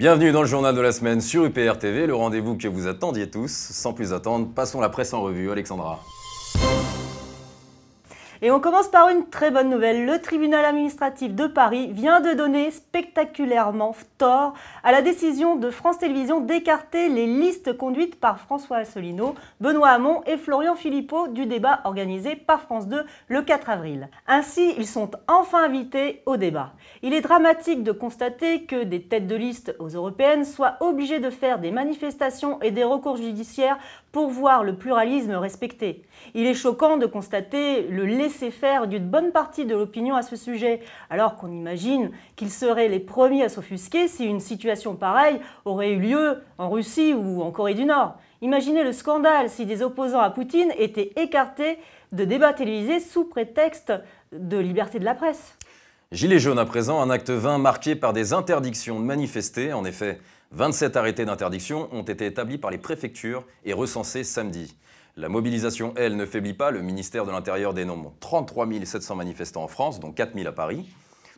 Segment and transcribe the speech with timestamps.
[0.00, 3.28] Bienvenue dans le journal de la semaine sur UPR TV, le rendez-vous que vous attendiez
[3.28, 3.50] tous.
[3.50, 5.50] Sans plus attendre, passons la presse en revue.
[5.50, 6.00] Alexandra.
[8.42, 10.06] Et on commence par une très bonne nouvelle.
[10.06, 15.98] Le tribunal administratif de Paris vient de donner spectaculairement tort à la décision de France
[15.98, 21.80] Télévisions d'écarter les listes conduites par François Asselineau, Benoît Hamon et Florian Philippot du débat
[21.84, 24.08] organisé par France 2 le 4 avril.
[24.26, 26.72] Ainsi, ils sont enfin invités au débat.
[27.02, 31.28] Il est dramatique de constater que des têtes de liste aux européennes soient obligées de
[31.28, 33.76] faire des manifestations et des recours judiciaires
[34.12, 36.02] pour voir le pluralisme respecté.
[36.34, 40.80] Il est choquant de constater le laisser-faire d'une bonne partie de l'opinion à ce sujet,
[41.10, 46.00] alors qu'on imagine qu'ils seraient les premiers à s'offusquer si une situation pareille aurait eu
[46.00, 48.16] lieu en Russie ou en Corée du Nord.
[48.42, 51.78] Imaginez le scandale si des opposants à Poutine étaient écartés
[52.12, 53.92] de débats télévisés sous prétexte
[54.32, 55.56] de liberté de la presse.
[56.12, 59.72] Gilets jaunes à présent, un acte 20 marqué par des interdictions de manifester.
[59.72, 60.18] En effet,
[60.52, 64.76] 27 arrêtés d'interdiction ont été établis par les préfectures et recensés samedi.
[65.16, 66.72] La mobilisation, elle, ne faiblit pas.
[66.72, 70.88] Le ministère de l'Intérieur dénombre 33 700 manifestants en France, dont 4 000 à Paris.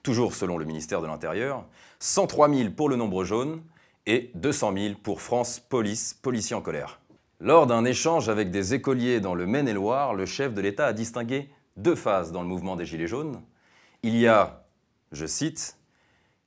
[0.03, 1.67] Toujours selon le ministère de l'Intérieur.
[1.99, 3.63] 103 000 pour le nombre jaune
[4.07, 7.01] et 200 000 pour France Police, policiers en colère.
[7.39, 11.51] Lors d'un échange avec des écoliers dans le Maine-et-Loire, le chef de l'État a distingué
[11.77, 13.43] deux phases dans le mouvement des Gilets jaunes.
[14.03, 14.65] Il y a,
[15.13, 15.77] je cite,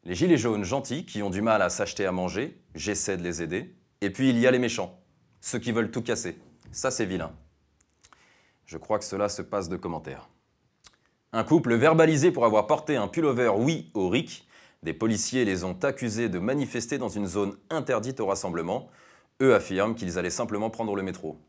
[0.06, 3.42] les gilets jaunes gentils qui ont du mal à s'acheter à manger, j'essaie de les
[3.42, 3.76] aider.
[4.02, 5.00] Et puis il y a les méchants,
[5.42, 6.38] ceux qui veulent tout casser.
[6.72, 7.32] Ça c'est vilain.
[8.66, 10.30] Je crois que cela se passe de commentaires.
[11.34, 14.48] Un couple verbalisé pour avoir porté un pullover oui au RIC.
[14.84, 18.90] Des policiers les ont accusés de manifester dans une zone interdite au rassemblement.
[19.42, 21.40] Eux affirment qu'ils allaient simplement prendre le métro.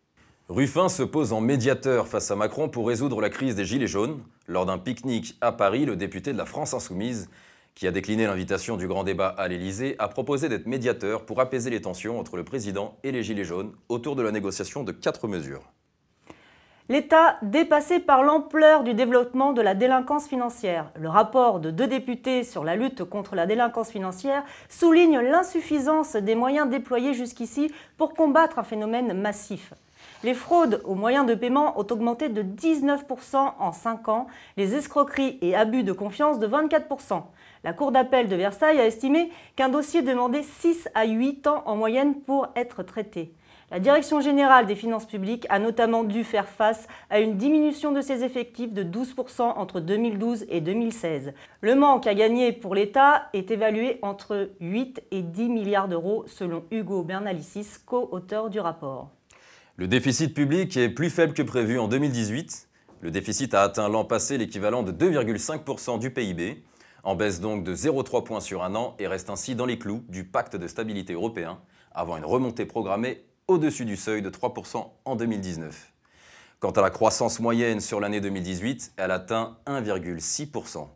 [0.49, 4.23] Ruffin se pose en médiateur face à Macron pour résoudre la crise des Gilets jaunes.
[4.47, 7.29] Lors d'un pique-nique à Paris, le député de la France Insoumise
[7.77, 11.69] qui a décliné l'invitation du grand débat à l'Élysée, a proposé d'être médiateur pour apaiser
[11.69, 15.29] les tensions entre le président et les Gilets jaunes autour de la négociation de quatre
[15.29, 15.71] mesures.
[16.89, 20.89] L'État dépassé par l'ampleur du développement de la délinquance financière.
[20.99, 26.35] Le rapport de deux députés sur la lutte contre la délinquance financière souligne l'insuffisance des
[26.35, 29.75] moyens déployés jusqu'ici pour combattre un phénomène massif.
[30.27, 34.27] Les fraudes aux moyens de paiement ont augmenté de 19% en 5 ans,
[34.57, 37.23] les escroqueries et abus de confiance de 24%.
[37.63, 41.77] La Cour d'appel de Versailles a estimé qu'un dossier demandait 6 à 8 ans en
[41.77, 43.35] moyenne pour être traité.
[43.71, 48.01] La Direction générale des finances publiques a notamment dû faire face à une diminution de
[48.01, 51.35] ses effectifs de 12% entre 2012 et 2016.
[51.61, 56.65] Le manque à gagner pour l'État est évalué entre 8 et 10 milliards d'euros selon
[56.73, 59.13] Hugo Bernalicis, co-auteur du rapport.
[59.79, 62.69] Le déficit public est plus faible que prévu en 2018.
[63.03, 66.65] Le déficit a atteint l'an passé l'équivalent de 2,5% du PIB
[67.03, 70.03] en baisse donc de 0,3 points sur un an et reste ainsi dans les clous
[70.09, 71.61] du pacte de stabilité européen,
[71.93, 75.93] avant une remontée programmée au-dessus du seuil de 3% en 2019.
[76.59, 80.89] Quant à la croissance moyenne sur l'année 2018, elle atteint 1,6%.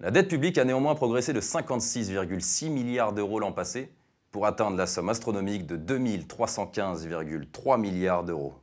[0.00, 3.90] La dette publique a néanmoins progressé de 56,6 milliards d'euros l'an passé
[4.30, 8.54] pour atteindre la somme astronomique de 2315,3 milliards d'euros.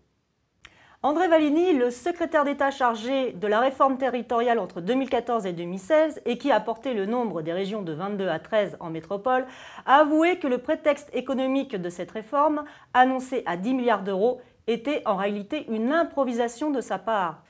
[1.03, 6.39] André Valigny, le secrétaire d'État chargé de la réforme territoriale entre 2014 et 2016 et
[6.39, 9.45] qui a porté le nombre des régions de 22 à 13 en métropole,
[9.85, 12.63] a avoué que le prétexte économique de cette réforme,
[12.95, 17.43] annoncé à 10 milliards d'euros, était en réalité une improvisation de sa part.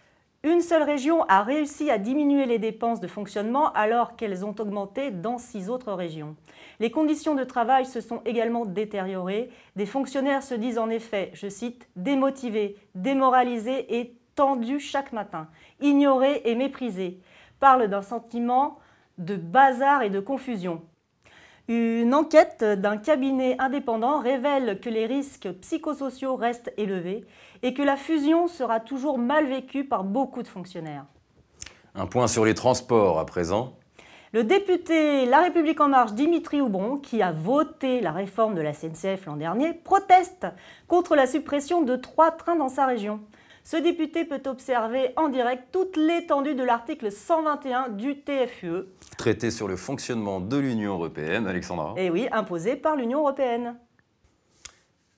[0.50, 5.12] Une seule région a réussi à diminuer les dépenses de fonctionnement alors qu'elles ont augmenté
[5.12, 6.38] dans six autres régions.
[6.80, 9.50] Les conditions de travail se sont également détériorées.
[9.76, 15.50] Des fonctionnaires se disent en effet, je cite, démotivés, démoralisés et tendus chaque matin,
[15.82, 17.20] ignorés et méprisés.
[17.60, 18.80] Parlent d'un sentiment
[19.18, 20.82] de bazar et de confusion.
[21.70, 27.26] Une enquête d'un cabinet indépendant révèle que les risques psychosociaux restent élevés
[27.62, 31.06] et que la fusion sera toujours mal vécue par beaucoup de fonctionnaires.
[31.94, 33.74] Un point sur les transports à présent.
[34.32, 38.74] Le député La République en marche Dimitri Houbron, qui a voté la réforme de la
[38.74, 40.48] SNCF l'an dernier, proteste
[40.88, 43.20] contre la suppression de trois trains dans sa région.
[43.70, 48.86] Ce député peut observer en direct toute l'étendue de l'article 121 du TFUE.
[49.18, 51.94] Traité sur le fonctionnement de l'Union européenne, Alexandra.
[51.98, 53.76] Et eh oui, imposé par l'Union européenne.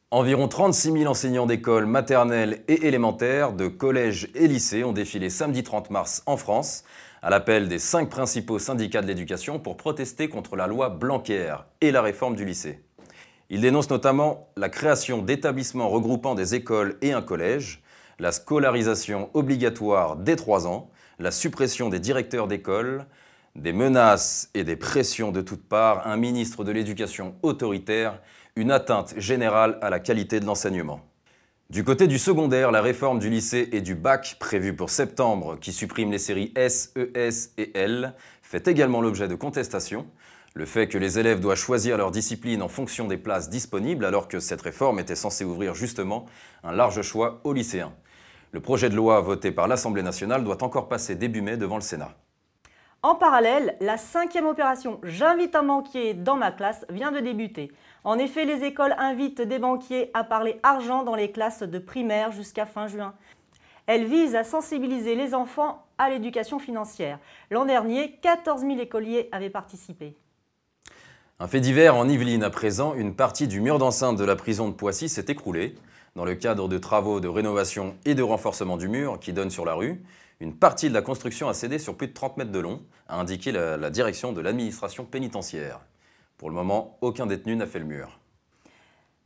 [0.09, 5.61] Environ 36 000 enseignants d'écoles maternelles et élémentaires, de collèges et lycées ont défilé samedi
[5.61, 6.85] 30 mars en France
[7.21, 11.91] à l'appel des cinq principaux syndicats de l'éducation pour protester contre la loi Blanquer et
[11.91, 12.83] la réforme du lycée.
[13.51, 17.83] Ils dénoncent notamment la création d'établissements regroupant des écoles et un collège,
[18.19, 20.89] la scolarisation obligatoire dès 3 ans,
[21.19, 23.05] la suppression des directeurs d'école,
[23.55, 28.21] Des menaces et des pressions de toutes parts, un ministre de l'Éducation autoritaire,
[28.55, 31.01] une atteinte générale à la qualité de l'enseignement.
[31.69, 35.73] Du côté du secondaire, la réforme du lycée et du bac, prévue pour septembre, qui
[35.73, 40.05] supprime les séries S, ES et L, fait également l'objet de contestations.
[40.53, 44.27] Le fait que les élèves doivent choisir leur discipline en fonction des places disponibles, alors
[44.27, 46.25] que cette réforme était censée ouvrir justement
[46.63, 47.93] un large choix aux lycéens.
[48.51, 51.81] Le projet de loi voté par l'Assemblée nationale doit encore passer début mai devant le
[51.81, 52.15] Sénat.
[53.03, 57.71] En parallèle, la cinquième opération J'invite un banquier dans ma classe vient de débuter.
[58.03, 62.31] En effet, les écoles invitent des banquiers à parler argent dans les classes de primaire
[62.31, 63.13] jusqu'à fin juin.
[63.85, 67.19] Elle vise à sensibiliser les enfants à l'éducation financière.
[67.51, 70.17] L'an dernier, 14 000 écoliers avaient participé.
[71.39, 74.67] Un fait divers en Yvelines à présent, une partie du mur d'enceinte de la prison
[74.67, 75.75] de Poissy s'est écroulée.
[76.15, 79.65] Dans le cadre de travaux de rénovation et de renforcement du mur qui donne sur
[79.65, 80.03] la rue,
[80.39, 83.19] une partie de la construction a cédé sur plus de 30 mètres de long, a
[83.19, 85.81] indiqué la, la direction de l'administration pénitentiaire.
[86.37, 88.18] Pour le moment, aucun détenu n'a fait le mur.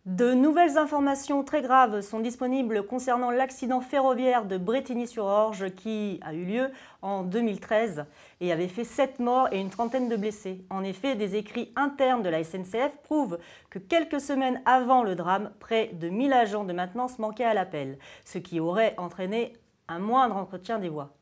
[0.05, 6.43] De nouvelles informations très graves sont disponibles concernant l'accident ferroviaire de Bretigny-sur-Orge qui a eu
[6.43, 6.71] lieu
[7.01, 8.03] en 2013
[8.41, 10.65] et avait fait 7 morts et une trentaine de blessés.
[10.69, 13.39] En effet, des écrits internes de la SNCF prouvent
[13.69, 17.97] que quelques semaines avant le drame, près de 1000 agents de maintenance manquaient à l'appel,
[18.25, 19.53] ce qui aurait entraîné
[19.87, 21.13] un moindre entretien des voies.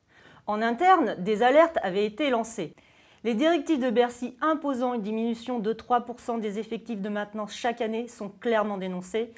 [0.48, 2.74] En interne, des alertes avaient été lancées.
[3.24, 8.08] Les directives de Bercy imposant une diminution de 3% des effectifs de maintenance chaque année
[8.08, 9.32] sont clairement dénoncées.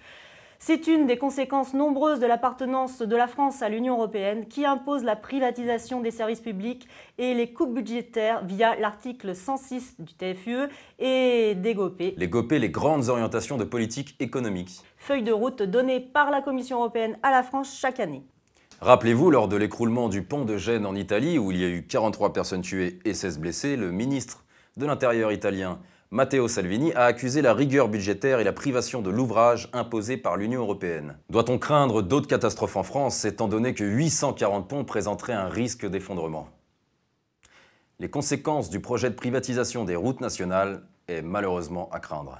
[0.57, 5.03] C'est une des conséquences nombreuses de l'appartenance de la France à l'Union européenne qui impose
[5.03, 6.87] la privatisation des services publics
[7.17, 10.69] et les coupes budgétaires via l'article 106 du TFUE
[10.99, 12.13] et des GOPE.
[12.15, 14.79] Les GOPE, les grandes orientations de politique économique.
[14.95, 18.23] Feuille de route donnée par la Commission européenne à la France chaque année.
[18.83, 21.87] Rappelez-vous, lors de l'écroulement du pont de Gênes en Italie, où il y a eu
[21.87, 24.43] 43 personnes tuées et 16 blessées, le ministre
[24.75, 25.79] de l'Intérieur italien
[26.11, 30.59] Matteo Salvini a accusé la rigueur budgétaire et la privation de l'ouvrage imposée par l'Union
[30.59, 31.17] européenne.
[31.29, 36.49] Doit-on craindre d'autres catastrophes en France, étant donné que 840 ponts présenteraient un risque d'effondrement?
[37.99, 42.37] Les conséquences du projet de privatisation des routes nationales est malheureusement à craindre.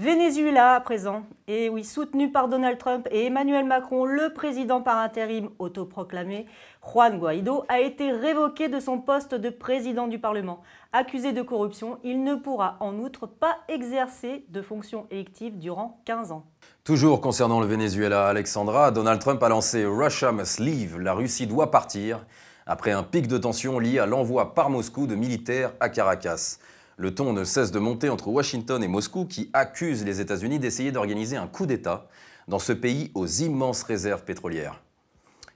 [0.00, 4.96] Venezuela à présent, et oui, soutenu par Donald Trump et Emmanuel Macron, le président par
[4.96, 6.46] intérim autoproclamé,
[6.82, 10.62] Juan Guaido, a été révoqué de son poste de président du Parlement.
[10.94, 16.32] Accusé de corruption, il ne pourra en outre pas exercer de fonction élective durant 15
[16.32, 16.46] ans.
[16.82, 21.70] Toujours concernant le Venezuela, Alexandra, Donald Trump a lancé Russia must leave, la Russie doit
[21.70, 22.24] partir,
[22.64, 26.58] après un pic de tension lié à l'envoi par Moscou de militaires à Caracas.
[27.00, 30.92] Le ton ne cesse de monter entre Washington et Moscou qui accusent les États-Unis d'essayer
[30.92, 32.06] d'organiser un coup d'État
[32.46, 34.82] dans ce pays aux immenses réserves pétrolières.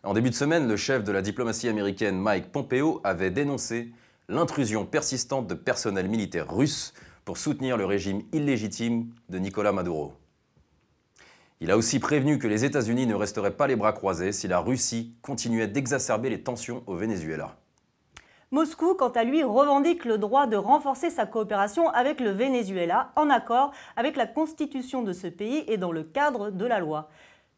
[0.04, 3.92] En début de semaine, le chef de la diplomatie américaine Mike Pompeo avait dénoncé
[4.30, 6.94] l'intrusion persistante de personnel militaire russe
[7.26, 10.14] pour soutenir le régime illégitime de Nicolas Maduro.
[11.60, 14.60] Il a aussi prévenu que les États-Unis ne resteraient pas les bras croisés si la
[14.60, 17.58] Russie continuait d'exacerber les tensions au Venezuela.
[18.54, 23.28] Moscou, quant à lui, revendique le droit de renforcer sa coopération avec le Venezuela en
[23.28, 27.08] accord avec la constitution de ce pays et dans le cadre de la loi.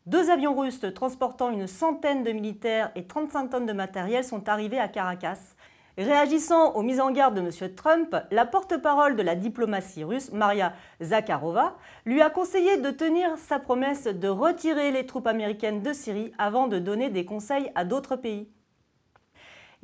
[0.07, 4.79] Deux avions russes transportant une centaine de militaires et 35 tonnes de matériel sont arrivés
[4.79, 5.55] à Caracas.
[5.99, 7.75] Réagissant aux mises en garde de M.
[7.75, 10.73] Trump, la porte-parole de la diplomatie russe, Maria
[11.03, 11.77] Zakharova,
[12.07, 16.69] lui a conseillé de tenir sa promesse de retirer les troupes américaines de Syrie avant
[16.69, 18.49] de donner des conseils à d'autres pays.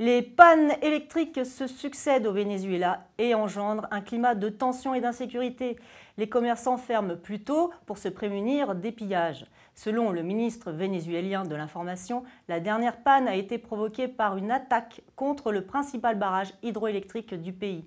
[0.04, 5.76] Les pannes électriques se succèdent au Venezuela et engendrent un climat de tension et d'insécurité.
[6.18, 9.46] Les commerçants ferment plus tôt pour se prémunir des pillages.
[9.76, 15.02] Selon le ministre vénézuélien de l'Information, la dernière panne a été provoquée par une attaque
[15.14, 17.84] contre le principal barrage hydroélectrique du pays.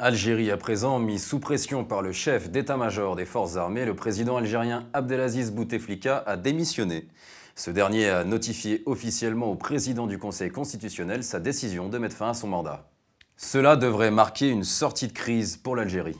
[0.00, 4.38] Algérie à présent, mis sous pression par le chef d'état-major des forces armées, le président
[4.38, 7.06] algérien Abdelaziz Bouteflika a démissionné.
[7.54, 12.30] Ce dernier a notifié officiellement au président du Conseil constitutionnel sa décision de mettre fin
[12.30, 12.90] à son mandat.
[13.36, 16.16] Cela devrait marquer une sortie de crise pour l'Algérie.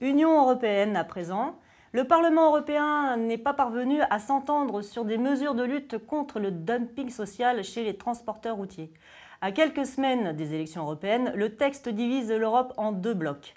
[0.00, 1.58] Union européenne à présent.
[1.92, 6.50] Le Parlement européen n'est pas parvenu à s'entendre sur des mesures de lutte contre le
[6.50, 8.92] dumping social chez les transporteurs routiers.
[9.40, 13.54] À quelques semaines des élections européennes, le texte divise l'Europe en deux blocs.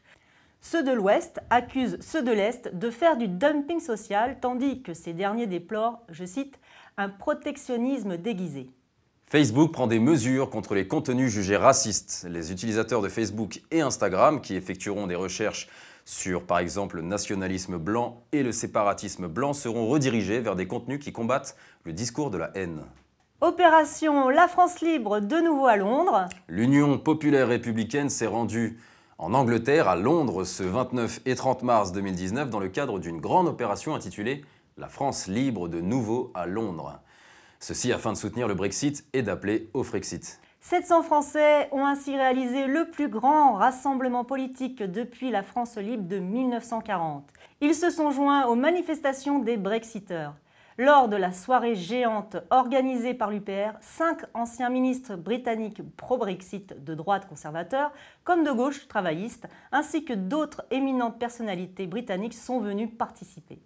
[0.61, 5.13] Ceux de l'Ouest accusent ceux de l'Est de faire du dumping social, tandis que ces
[5.13, 6.59] derniers déplorent, je cite,
[6.97, 8.69] un protectionnisme déguisé.
[9.29, 12.25] Facebook prend des mesures contre les contenus jugés racistes.
[12.29, 15.67] Les utilisateurs de Facebook et Instagram, qui effectueront des recherches
[16.05, 20.99] sur par exemple le nationalisme blanc et le séparatisme blanc, seront redirigés vers des contenus
[20.99, 22.85] qui combattent le discours de la haine.
[23.41, 26.29] Opération La France libre de nouveau à Londres.
[26.47, 28.79] L'Union populaire républicaine s'est rendue
[29.19, 33.47] en Angleterre, à Londres, ce 29 et 30 mars 2019, dans le cadre d'une grande
[33.47, 34.45] opération intitulée
[34.77, 36.99] La France libre de nouveau à Londres.
[37.59, 40.39] Ceci afin de soutenir le Brexit et d'appeler au Frexit.
[40.61, 46.19] 700 Français ont ainsi réalisé le plus grand rassemblement politique depuis la France libre de
[46.19, 47.27] 1940.
[47.61, 50.35] Ils se sont joints aux manifestations des Brexiteurs.
[50.79, 57.27] Lors de la soirée géante organisée par l'UPR, cinq anciens ministres britanniques pro-Brexit de droite
[57.27, 57.91] conservateur
[58.23, 63.59] comme de gauche travailliste, ainsi que d'autres éminentes personnalités britanniques sont venus participer.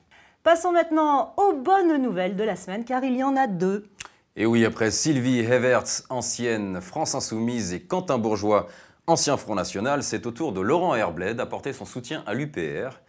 [0.43, 3.89] Passons maintenant aux bonnes nouvelles de la semaine, car il y en a deux.
[4.37, 8.67] Et oui, après Sylvie Heverts, ancienne France Insoumise, et Quentin Bourgeois,
[9.05, 13.01] ancien Front National, c'est au tour de Laurent Herblet d'apporter son soutien à l'UPR.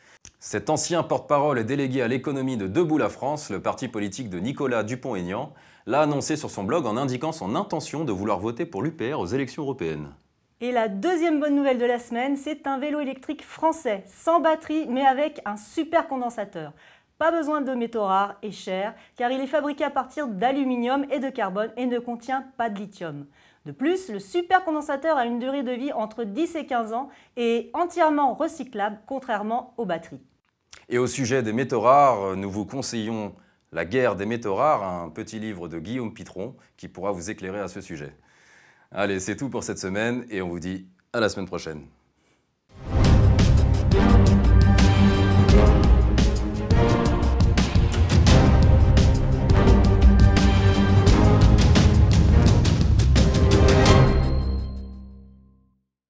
[0.44, 4.40] Cet ancien porte-parole et délégué à l'économie de Debout la France, le parti politique de
[4.40, 5.52] Nicolas Dupont-Aignan,
[5.86, 9.26] l'a annoncé sur son blog en indiquant son intention de vouloir voter pour l'UPR aux
[9.26, 10.08] élections européennes.
[10.60, 14.86] Et la deuxième bonne nouvelle de la semaine, c'est un vélo électrique français, sans batterie
[14.88, 16.72] mais avec un super condensateur.
[17.18, 21.20] Pas besoin de métaux rares et chers, car il est fabriqué à partir d'aluminium et
[21.20, 23.26] de carbone et ne contient pas de lithium.
[23.64, 27.56] De plus, le supercondensateur a une durée de vie entre 10 et 15 ans et
[27.56, 30.20] est entièrement recyclable, contrairement aux batteries.
[30.88, 33.34] Et au sujet des métaux rares, nous vous conseillons
[33.70, 37.60] La guerre des métaux rares, un petit livre de Guillaume Pitron qui pourra vous éclairer
[37.60, 38.14] à ce sujet.
[38.90, 41.86] Allez, c'est tout pour cette semaine et on vous dit à la semaine prochaine.